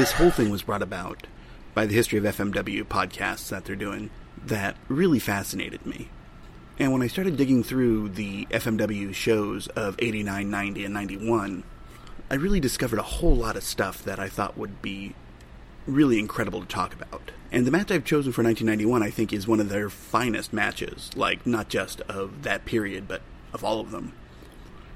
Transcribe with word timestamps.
this 0.00 0.12
whole 0.12 0.30
thing 0.30 0.48
was 0.48 0.62
brought 0.62 0.80
about 0.80 1.26
by 1.74 1.84
the 1.84 1.92
history 1.92 2.18
of 2.18 2.24
FMW 2.24 2.82
podcasts 2.84 3.50
that 3.50 3.66
they're 3.66 3.76
doing 3.76 4.08
that 4.46 4.74
really 4.88 5.18
fascinated 5.18 5.84
me. 5.84 6.08
And 6.78 6.90
when 6.90 7.02
I 7.02 7.06
started 7.06 7.36
digging 7.36 7.62
through 7.62 8.08
the 8.08 8.46
FMW 8.46 9.12
shows 9.12 9.66
of 9.68 9.96
89, 9.98 10.48
90, 10.48 10.84
and 10.86 10.94
91, 10.94 11.64
I 12.30 12.34
really 12.36 12.60
discovered 12.60 12.98
a 12.98 13.02
whole 13.02 13.36
lot 13.36 13.56
of 13.56 13.62
stuff 13.62 14.02
that 14.04 14.18
I 14.18 14.30
thought 14.30 14.56
would 14.56 14.80
be 14.80 15.14
really 15.86 16.18
incredible 16.18 16.62
to 16.62 16.66
talk 16.66 16.94
about. 16.94 17.32
And 17.52 17.66
the 17.66 17.70
match 17.70 17.90
I've 17.90 18.06
chosen 18.06 18.32
for 18.32 18.42
1991, 18.42 19.02
I 19.02 19.10
think, 19.10 19.34
is 19.34 19.46
one 19.46 19.60
of 19.60 19.68
their 19.68 19.90
finest 19.90 20.50
matches, 20.50 21.10
like, 21.14 21.46
not 21.46 21.68
just 21.68 22.00
of 22.02 22.44
that 22.44 22.64
period, 22.64 23.06
but 23.06 23.20
of 23.52 23.62
all 23.62 23.80
of 23.80 23.90
them. 23.90 24.14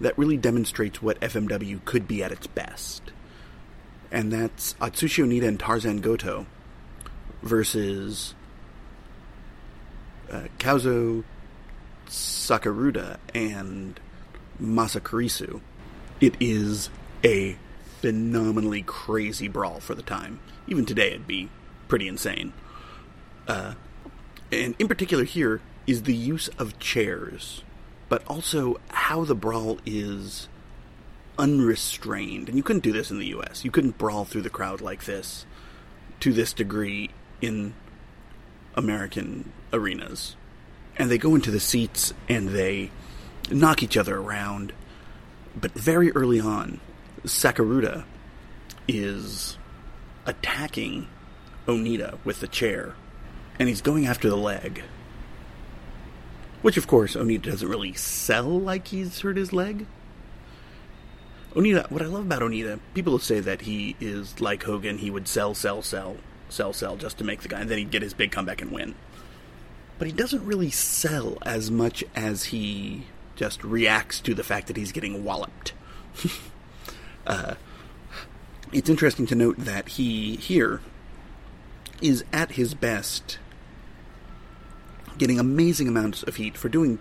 That 0.00 0.16
really 0.16 0.38
demonstrates 0.38 1.02
what 1.02 1.20
FMW 1.20 1.84
could 1.84 2.08
be 2.08 2.22
at 2.24 2.32
its 2.32 2.46
best. 2.46 3.02
And 4.10 4.32
that's 4.32 4.74
Atsushi 4.74 5.24
Onita 5.24 5.48
and 5.48 5.58
Tarzan 5.58 6.00
Goto 6.00 6.46
versus 7.42 8.34
uh, 10.30 10.44
Kazuo 10.58 11.24
Sakurada 12.06 13.18
and 13.34 13.98
Masa 14.60 15.00
Kurisu. 15.00 15.60
It 16.20 16.34
is 16.40 16.88
a 17.24 17.56
phenomenally 18.00 18.82
crazy 18.82 19.48
brawl 19.48 19.80
for 19.80 19.94
the 19.94 20.02
time. 20.02 20.40
Even 20.66 20.84
today, 20.86 21.08
it'd 21.08 21.26
be 21.26 21.48
pretty 21.88 22.08
insane. 22.08 22.52
Uh, 23.48 23.74
and 24.52 24.74
in 24.78 24.88
particular, 24.88 25.24
here 25.24 25.60
is 25.86 26.02
the 26.02 26.14
use 26.14 26.48
of 26.58 26.78
chairs, 26.78 27.62
but 28.08 28.22
also 28.26 28.80
how 28.88 29.24
the 29.24 29.34
brawl 29.34 29.78
is 29.84 30.48
unrestrained. 31.38 32.48
And 32.48 32.56
you 32.56 32.62
couldn't 32.62 32.82
do 32.82 32.92
this 32.92 33.10
in 33.10 33.18
the 33.18 33.26
U.S. 33.28 33.64
You 33.64 33.70
couldn't 33.70 33.98
brawl 33.98 34.24
through 34.24 34.42
the 34.42 34.50
crowd 34.50 34.80
like 34.80 35.04
this 35.04 35.46
to 36.20 36.32
this 36.32 36.52
degree 36.52 37.10
in 37.40 37.74
American 38.74 39.52
arenas. 39.72 40.36
And 40.96 41.10
they 41.10 41.18
go 41.18 41.34
into 41.34 41.50
the 41.50 41.60
seats 41.60 42.14
and 42.28 42.48
they 42.50 42.90
knock 43.50 43.82
each 43.82 43.96
other 43.96 44.16
around. 44.16 44.72
But 45.54 45.72
very 45.72 46.12
early 46.12 46.40
on, 46.40 46.80
Sakurada 47.24 48.04
is 48.88 49.56
attacking 50.24 51.08
Onita 51.66 52.18
with 52.24 52.40
the 52.40 52.48
chair, 52.48 52.94
and 53.58 53.68
he's 53.68 53.80
going 53.80 54.06
after 54.06 54.28
the 54.28 54.36
leg. 54.36 54.82
Which, 56.62 56.76
of 56.76 56.86
course, 56.86 57.14
Onita 57.14 57.42
doesn't 57.42 57.68
really 57.68 57.92
sell 57.94 58.60
like 58.60 58.88
he's 58.88 59.20
hurt 59.20 59.36
his 59.36 59.52
leg. 59.52 59.86
Onita, 61.56 61.90
what 61.90 62.02
I 62.02 62.04
love 62.04 62.26
about 62.26 62.42
Onita, 62.42 62.78
people 62.92 63.18
say 63.18 63.40
that 63.40 63.62
he 63.62 63.96
is 63.98 64.42
like 64.42 64.64
Hogan, 64.64 64.98
he 64.98 65.10
would 65.10 65.26
sell, 65.26 65.54
sell, 65.54 65.80
sell, 65.80 66.18
sell, 66.50 66.74
sell 66.74 66.96
just 66.96 67.16
to 67.16 67.24
make 67.24 67.40
the 67.40 67.48
guy, 67.48 67.60
and 67.60 67.70
then 67.70 67.78
he'd 67.78 67.90
get 67.90 68.02
his 68.02 68.12
big 68.12 68.30
comeback 68.30 68.60
and 68.60 68.70
win. 68.70 68.94
But 69.98 70.06
he 70.06 70.12
doesn't 70.12 70.44
really 70.44 70.70
sell 70.70 71.38
as 71.46 71.70
much 71.70 72.04
as 72.14 72.44
he 72.44 73.06
just 73.36 73.64
reacts 73.64 74.20
to 74.20 74.34
the 74.34 74.44
fact 74.44 74.66
that 74.66 74.76
he's 74.76 74.92
getting 74.92 75.24
walloped. 75.24 75.72
uh, 77.26 77.54
it's 78.70 78.90
interesting 78.90 79.26
to 79.28 79.34
note 79.34 79.56
that 79.56 79.88
he 79.88 80.36
here 80.36 80.82
is 82.02 82.22
at 82.34 82.52
his 82.52 82.74
best, 82.74 83.38
getting 85.16 85.40
amazing 85.40 85.88
amounts 85.88 86.22
of 86.22 86.36
heat 86.36 86.58
for 86.58 86.68
doing 86.68 86.98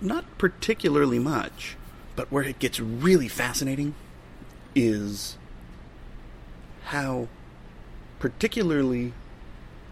not 0.00 0.24
particularly 0.38 1.18
much, 1.18 1.76
but 2.16 2.30
where 2.30 2.44
it 2.44 2.58
gets 2.58 2.80
really 2.80 3.28
fascinating 3.28 3.94
is 4.74 5.36
how 6.84 7.28
particularly 8.18 9.12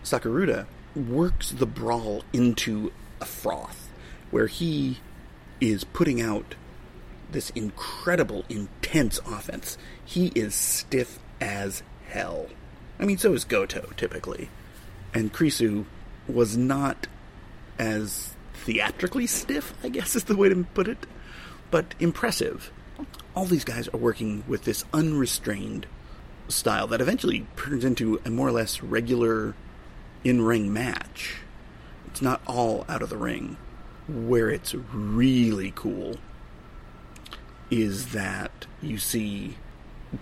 Sakurada 0.05 0.67
works 0.95 1.51
the 1.51 1.67
brawl 1.67 2.23
into 2.33 2.93
a 3.21 3.25
froth 3.25 3.89
where 4.31 4.47
he 4.47 4.99
is 5.61 5.85
putting 5.85 6.21
out 6.21 6.55
this 7.31 7.51
incredible, 7.51 8.45
intense 8.49 9.19
offense. 9.21 9.79
He 10.05 10.33
is 10.35 10.55
stiff 10.55 11.19
as 11.41 11.83
hell. 12.09 12.47
I 12.99 13.05
mean, 13.05 13.19
so 13.19 13.33
is 13.33 13.45
Goto, 13.45 13.91
typically. 13.97 14.51
And 15.15 15.33
Kurisu 15.33 15.85
was 16.29 16.57
not 16.57 17.07
as 17.79 18.35
theatrically 18.55 19.27
stiff, 19.27 19.75
I 19.83 19.89
guess 19.89 20.15
is 20.15 20.25
the 20.25 20.37
way 20.37 20.49
to 20.49 20.65
put 20.75 20.89
it, 20.89 21.07
but 21.73 21.97
impressive. 21.99 22.71
All 23.35 23.47
these 23.47 23.65
guys 23.65 23.89
are 23.89 23.99
working 23.99 24.45
with 24.47 24.65
this 24.65 24.85
unrestrained 24.93 25.87
style 26.47 26.87
that 26.89 27.01
eventually 27.01 27.47
turns 27.57 27.83
into 27.83 28.21
a 28.25 28.31
more 28.31 28.47
or 28.47 28.53
less 28.53 28.83
regular 28.83 29.55
in 30.23 30.43
ring 30.43 30.73
match. 30.73 31.39
It's 32.07 32.23
not 32.23 32.43
all 32.47 32.85
out 32.89 33.03
of 33.03 33.09
the 33.09 33.17
ring. 33.17 33.57
Where 34.07 34.51
it's 34.51 34.75
really 34.75 35.73
cool 35.75 36.19
is 37.71 38.13
that 38.13 38.67
you 38.83 38.99
see 38.99 39.57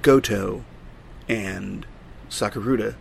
Goto 0.03 0.65
and 1.29 1.85
Sakurada 2.29 2.95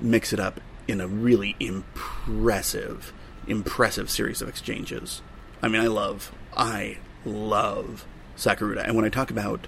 mix 0.00 0.32
it 0.32 0.38
up 0.38 0.60
in 0.86 1.00
a 1.00 1.08
really 1.08 1.56
impressive, 1.58 3.12
impressive 3.48 4.08
series 4.08 4.40
of 4.40 4.48
exchanges. 4.48 5.22
I 5.60 5.66
mean, 5.66 5.82
I 5.82 5.88
love, 5.88 6.30
I 6.56 6.98
love 7.26 8.06
Sakurada. 8.36 8.84
And 8.84 8.96
when 8.96 9.04
I 9.04 9.08
talk 9.10 9.30
about 9.30 9.66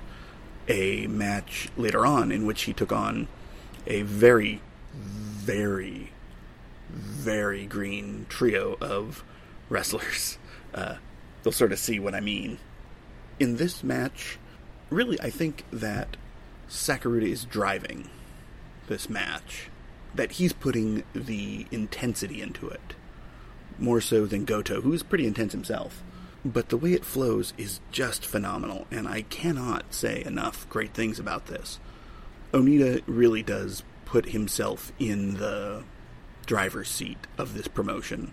a 0.69 1.07
match 1.07 1.69
later 1.77 2.07
on 2.07 2.33
in 2.33 2.47
which 2.47 2.63
he 2.63 2.73
took 2.73 2.93
on 2.93 3.29
a 3.87 4.03
very, 4.03 4.61
very, 4.95 6.13
very 6.91 7.67
green 7.67 8.27
trio 8.29 8.77
of 8.81 9.25
wrestlers, 9.69 10.39
uh, 10.75 10.97
they'll 11.43 11.53
sort 11.53 11.73
of 11.73 11.79
see 11.79 11.99
what 11.99 12.15
I 12.15 12.21
mean 12.21 12.59
in 13.39 13.57
this 13.57 13.83
match, 13.83 14.39
really, 14.91 15.21
I 15.21 15.31
think 15.31 15.65
that 15.73 16.17
Sakurada 16.69 17.29
is 17.29 17.45
driving 17.45 18.09
this 18.87 19.09
match. 19.09 19.71
That 20.15 20.33
he's 20.33 20.53
putting 20.53 21.05
the 21.15 21.67
intensity 21.71 22.41
into 22.41 22.69
it. 22.69 22.95
More 23.79 24.01
so 24.01 24.27
than 24.27 24.45
Goto, 24.45 24.81
who's 24.81 25.03
pretty 25.03 25.27
intense 25.27 25.53
himself. 25.53 26.03
But 26.53 26.69
the 26.69 26.77
way 26.77 26.93
it 26.93 27.05
flows 27.05 27.53
is 27.59 27.81
just 27.91 28.25
phenomenal, 28.25 28.87
and 28.91 29.09
I 29.09 29.23
cannot 29.23 29.93
say 29.93 30.23
enough 30.25 30.69
great 30.69 30.95
things 30.95 31.19
about 31.19 31.47
this. 31.47 31.79
Onita 32.53 33.03
really 33.07 33.43
does 33.43 33.83
put 34.05 34.31
himself 34.31 34.93
in 34.99 35.35
the 35.35 35.85
driver's 36.47 36.89
seat 36.89 37.27
of 37.37 37.55
this 37.55 37.69
promotion. 37.69 38.33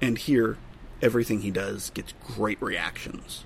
And 0.00 0.18
here, 0.18 0.58
everything 1.00 1.42
he 1.42 1.50
does 1.50 1.90
gets 1.90 2.14
great 2.24 2.60
reactions 2.60 3.44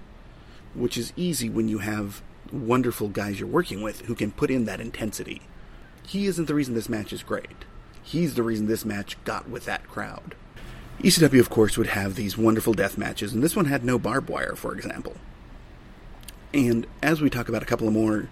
which 0.74 0.96
is 0.96 1.12
easy 1.16 1.48
when 1.48 1.68
you 1.68 1.78
have 1.78 2.22
wonderful 2.52 3.08
guys 3.08 3.38
you're 3.38 3.48
working 3.48 3.82
with 3.82 4.02
who 4.02 4.14
can 4.14 4.30
put 4.30 4.50
in 4.50 4.64
that 4.64 4.80
intensity. 4.80 5.42
He 6.06 6.26
isn't 6.26 6.46
the 6.46 6.54
reason 6.54 6.74
this 6.74 6.88
match 6.88 7.12
is 7.12 7.22
great. 7.22 7.64
He's 8.02 8.34
the 8.34 8.42
reason 8.42 8.66
this 8.66 8.84
match 8.84 9.22
got 9.24 9.48
with 9.48 9.64
that 9.66 9.88
crowd. 9.88 10.34
ECW, 11.02 11.40
of 11.40 11.50
course, 11.50 11.76
would 11.76 11.88
have 11.88 12.14
these 12.14 12.38
wonderful 12.38 12.74
death 12.74 12.96
matches, 12.96 13.32
and 13.32 13.42
this 13.42 13.56
one 13.56 13.66
had 13.66 13.84
no 13.84 13.98
barbed 13.98 14.28
wire, 14.28 14.54
for 14.54 14.74
example. 14.74 15.16
And 16.54 16.86
as 17.02 17.20
we 17.20 17.30
talk 17.30 17.48
about 17.48 17.62
a 17.62 17.66
couple 17.66 17.88
of 17.88 17.94
more 17.94 18.28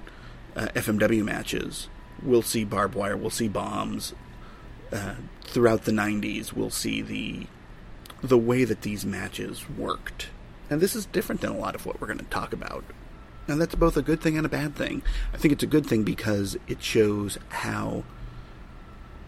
uh, 0.55 0.69
FMW 0.75 1.25
matches, 1.25 1.89
we'll 2.23 2.43
see 2.43 2.65
barbed 2.65 2.95
wire, 2.95 3.17
we'll 3.17 3.31
see 3.31 3.49
bombs. 3.49 4.15
Uh, 4.93 5.15
throughout 5.43 5.85
the 5.85 5.93
90s, 5.93 6.53
we'll 6.53 6.71
see 6.71 7.01
the 7.03 7.47
the 8.23 8.37
way 8.37 8.65
that 8.65 8.83
these 8.83 9.07
matches 9.07 9.67
worked 9.71 10.29
and 10.71 10.81
this 10.81 10.95
is 10.95 11.05
different 11.07 11.41
than 11.41 11.51
a 11.51 11.59
lot 11.59 11.75
of 11.75 11.85
what 11.85 12.01
we're 12.01 12.07
going 12.07 12.21
to 12.21 12.25
talk 12.27 12.53
about. 12.53 12.85
And 13.49 13.61
that's 13.61 13.75
both 13.75 13.97
a 13.97 14.03
good 14.03 14.21
thing 14.21 14.37
and 14.37 14.47
a 14.47 14.49
bad 14.49 14.77
thing. 14.77 15.03
I 15.35 15.37
think 15.37 15.53
it's 15.53 15.65
a 15.65 15.67
good 15.67 15.85
thing 15.85 16.05
because 16.05 16.57
it 16.69 16.81
shows 16.81 17.37
how 17.49 18.05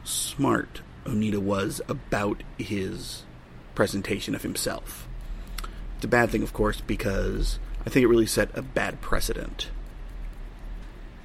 smart 0.05 0.83
Onita 1.05 1.39
was 1.39 1.81
about 1.89 2.45
his 2.57 3.25
presentation 3.75 4.35
of 4.35 4.43
himself. 4.43 5.09
It's 5.97 6.05
a 6.05 6.09
bad 6.09 6.31
thing, 6.31 6.43
of 6.43 6.53
course, 6.53 6.81
because 6.81 7.59
I 7.87 7.91
think 7.91 8.05
it 8.05 8.09
really 8.09 8.27
set 8.27 8.57
a 8.57 8.63
bad 8.63 9.01
precedent. 9.01 9.71